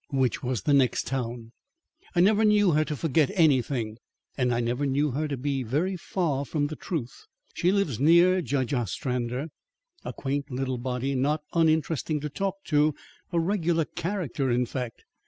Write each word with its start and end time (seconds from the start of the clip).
(The 0.11 0.73
next 0.73 1.05
town.) 1.05 1.51
"I 2.15 2.21
never 2.21 2.43
knew 2.43 2.71
her 2.71 2.83
to 2.85 2.95
forget 2.95 3.29
anything; 3.35 3.97
and 4.35 4.51
I 4.51 4.59
never 4.59 4.87
knew 4.87 5.11
her 5.11 5.27
to 5.27 5.37
be 5.37 5.61
very 5.61 5.95
far 5.95 6.43
from 6.43 6.65
the 6.65 6.75
truth. 6.75 7.27
She 7.53 7.71
lives 7.71 7.99
near 7.99 8.41
Judge 8.41 8.73
Ostrander 8.73 9.49
a 10.03 10.11
quaint 10.11 10.49
little 10.49 10.79
body, 10.79 11.13
not 11.13 11.43
uninteresting 11.53 12.19
to 12.21 12.29
talk 12.29 12.63
to; 12.63 12.95
a 13.31 13.39
regular 13.39 13.85
character, 13.85 14.49
in 14.49 14.65
fact. 14.65 15.03